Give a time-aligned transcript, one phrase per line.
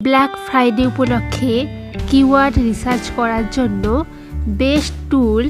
[0.00, 1.54] Black Friday উপলক্ষে
[2.08, 3.84] keyword research করার জন্য
[4.60, 5.44] best tool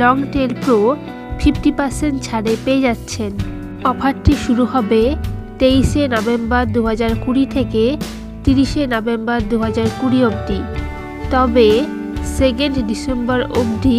[0.00, 0.78] Long Tail Pro
[1.40, 3.32] fifty percent ছাড়ে পেয়ে যাচ্ছেন।
[3.84, 5.02] অফারটি শুরু হবে
[5.58, 7.84] তেইশে নভেম্বর দু হাজার কুড়ি থেকে
[8.44, 10.60] তিরিশে নভেম্বর দু হাজার কুড়ি অবধি।
[11.30, 11.68] তবে
[12.38, 13.98] সেকেন্ড ডিসেম্বর অবধি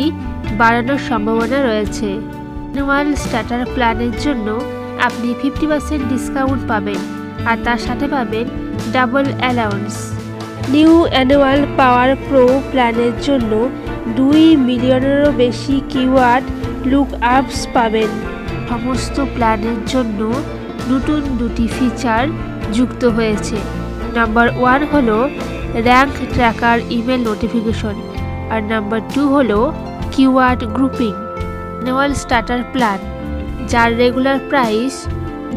[0.59, 4.47] বাড়ানোর সম্ভাবনা রয়েছে। অ্যানুয়াল স্টার্টার প্ল্যানের জন্য
[5.07, 6.99] আপনি ফিফটি পার্সেন্ট ডিসকাউন্ট পাবেন
[7.49, 8.47] আর তার সাথে পাবেন
[8.93, 9.95] double allowance.
[10.73, 13.51] New annual Power Pro প্ল্যানের জন্য
[14.15, 16.45] দুই মিলিয়নেরও বেশি কিওয়ার্ড
[16.91, 18.11] লুক আপস পাবেন।
[18.69, 20.21] সমস্ত প্ল্যানের জন্য
[20.91, 22.23] নতুন দুটি ফিচার
[22.73, 23.57] যুক্ত হয়েছে।
[24.17, 25.17] নাম্বার ওয়ান হলো
[25.87, 27.95] র্যাঙ্ক ট্র্যাকার ইমেল নোটিফিকেশন
[28.53, 29.59] আর নাম্বার টু হলো
[30.13, 31.13] keyword grouping.
[31.13, 32.99] Annual starter plan,
[33.67, 34.93] যার রেগুলার প্রাইস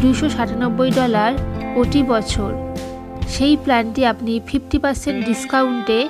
[0.02, 1.32] দুশো সাতানব্বই ডলার
[1.74, 2.50] প্রতি বছর।
[3.28, 6.00] সেই প্ল্যানটি আপনি ফিফটি পার্সেন্ট ডিসকাউন্টে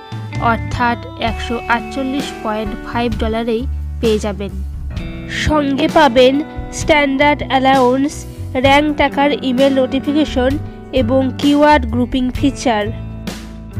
[0.40, 3.62] অর্থাৎ একশো আটচল্লিশ পয়েন্ট ফাইভ ডলারেই
[4.00, 4.52] পেয়ে যাবেন।
[5.46, 6.34] সঙ্গে পাবেন
[6.72, 8.14] standard allowance
[8.54, 10.50] rank tracker email notification
[10.92, 12.84] এবং keyword grouping feature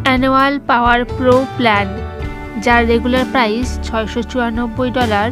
[0.05, 1.89] annual power pro plan
[2.65, 5.29] যার রেগুলার প্রাইস ছয়শো চুরানব্বই ডলার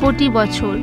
[0.00, 0.74] প্রতি বছর।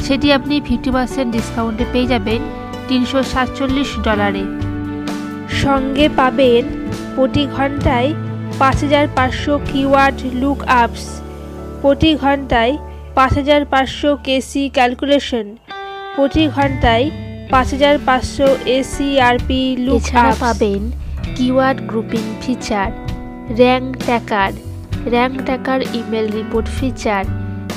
[0.00, 2.40] সেটি আপনি ফিফটি পার্সেন্ট ডিসকাউন্টে পেয়ে যাবেন
[2.88, 4.44] তিনশো সাতচল্লিশ ডলারে
[5.58, 6.62] সঙ্গে পাবেন
[7.14, 8.10] প্রতি ঘন্টায়
[8.58, 11.04] পাঁচ হাজার পাঁচশো কিওয়ার্ড লুক আপস
[11.80, 12.74] প্রতি ঘন্টায়
[13.14, 15.46] পাঁচ হাজার পাঁচশো কেসি ক্যালকুলেশন
[16.16, 17.06] প্রতি ঘন্টায়
[17.50, 20.02] পাঁচ হাজার পাঁচশো এসিআরপি লুক
[20.40, 20.82] পাবেন
[21.36, 22.90] keyword grouping feature
[23.58, 24.52] rank tacker
[25.06, 27.22] rank tacker email report feature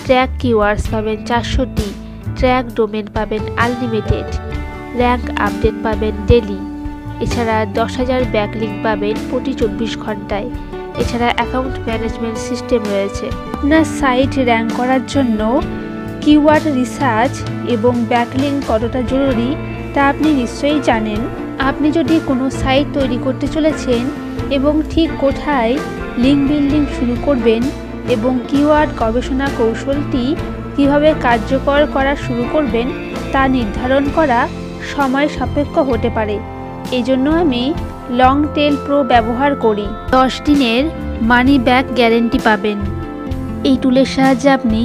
[0.04, 1.90] track keywords পাবেন চারশোটি
[2.38, 4.28] ট্র্যাক ডোমেন পাবেন আনলিমিটেড
[4.98, 6.60] র্যাঙ্ক আপডেট পাবেন ডেলি
[7.24, 10.50] এছাড়া দশ হাজার ব্যাকলিঙ্ক পাবেন প্রতি চব্বিশ ঘন্টায়।
[11.02, 13.26] এছাড়া অ্যাকাউন্ট ম্যানেজমেন্ট সিস্টেম রয়েছে।
[13.58, 15.40] আপনার সাইট র্যাঙ্ক করার জন্য
[16.24, 17.34] কিওয়ার্ড রিসার্চ
[17.76, 19.50] এবং ব্যাকলিং কতটা জরুরি
[19.94, 21.22] তা আপনি নিশ্চয়ই জানেন।
[21.70, 24.04] আপনি যদি কোনো সাইট তৈরি করতে চলেছেন
[24.58, 25.74] এবং ঠিক কোথায়
[26.24, 27.62] লিঙ্ক বিল্ডিং শুরু করবেন
[28.16, 30.24] এবং কিওয়ার্ড গবেষণা কৌশলটি
[30.76, 32.88] কীভাবে কার্যকর করা শুরু করবেন
[33.34, 34.40] তা নির্ধারণ করা
[34.94, 36.36] সময় সাপেক্ষ হতে পারে।
[37.00, 37.64] এজন্য আমি
[38.22, 40.84] লং টেল প্রো ব্যবহার করি। দশ দিনের
[41.32, 42.78] মানি ব্যাক গ্যারেন্টি পাবেন।
[43.70, 44.82] এই টুলের সাহায্যে আপনি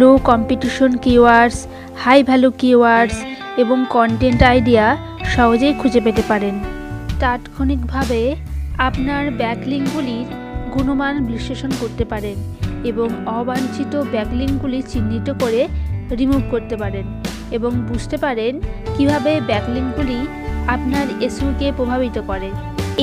[0.00, 1.58] low competition keywords
[2.02, 3.16] high value keywords
[3.62, 4.86] এবং কন্টেন্ট আইডিয়া
[5.34, 6.54] সহজেই খুঁজে পেতে পারেন।
[7.20, 8.20] তাৎক্ষণিকভাবে
[8.88, 10.28] আপনার ব্যাকলিংগুলির
[10.74, 12.36] গুণমান বিশ্লেষণ করতে পারেন
[12.90, 13.08] এবং
[13.38, 15.60] অবাঞ্ছিত ব্যাকলিংগুলি চিহ্নিত করে
[16.18, 17.06] রিমুভ করতে পারেন
[17.56, 18.52] এবং বুঝতে পারেন
[18.96, 20.18] কীভাবে ব্যাকলিংগুলি
[20.74, 22.48] আপনার এসইউকে প্রভাবিত করে।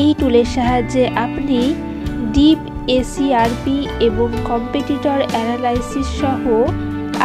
[0.02, 1.60] এই টুলের সাহায্যে আপনি
[2.34, 2.60] ডিপ
[2.98, 3.78] এসিআরপি
[4.08, 6.44] এবং কম্পিটিটর অ্যানালাইসিস সহ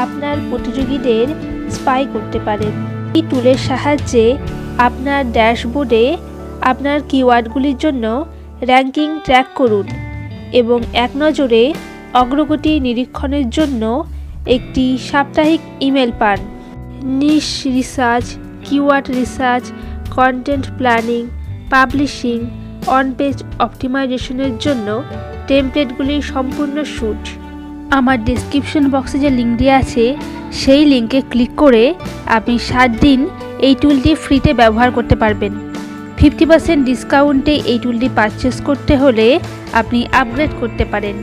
[0.04, 1.26] আপনার প্রতিযোগীদের
[1.70, 2.74] স্পাই করতে পারেন।
[3.16, 4.24] এই টুলের সাহায্যে
[4.78, 6.04] আপনার ড্যাশবোর্ডে
[6.62, 8.04] আপনার কিওয়ার্ডগুলির জন্য
[8.62, 9.86] র্যাঙ্কিং ট্র্যাক করুন
[10.52, 11.62] এবং এক নজরে
[12.14, 13.82] অগ্রগতি নিরীক্ষণের জন্য
[14.46, 16.38] একটি সাপ্তাহিক ইমেল পান।
[17.20, 18.26] Niche research,
[18.64, 19.64] keyword research
[20.16, 21.22] content planning
[21.70, 22.38] publishing
[22.96, 24.88] on page অপটিমাইজেশনের জন্য
[25.48, 27.22] টেমপ্লেটগুলির সম্পূর্ণ শ্যুট
[27.98, 30.04] আমার ডেসক্রিপশন বক্সে যে লিঙ্ক দেওয়া আছে,
[30.52, 31.84] সেই লিঙ্কে ক্লিক করে
[32.36, 33.20] আপনি সাত দিন
[33.66, 35.52] এই টুলটি ফ্রিতে ব্যবহার করতে পারবেন।
[36.18, 39.26] ফিফটি পার্সেন্ট ডিসকাউন্টে এই টুলটি পারচেস করতে হলে
[39.72, 41.16] আপনি আপগ্রেড করতে পারেন।